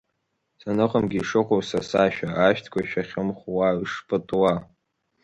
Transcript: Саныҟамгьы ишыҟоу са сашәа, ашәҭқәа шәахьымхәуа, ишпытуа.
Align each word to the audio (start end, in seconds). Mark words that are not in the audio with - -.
Саныҟамгьы 0.59 1.17
ишыҟоу 1.19 1.61
са 1.67 1.79
сашәа, 1.89 2.29
ашәҭқәа 2.45 2.81
шәахьымхәуа, 2.89 3.67
ишпытуа. 3.83 4.53